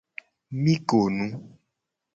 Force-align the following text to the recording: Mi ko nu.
Mi 0.61 0.75
ko 0.87 1.03
nu. 1.19 1.25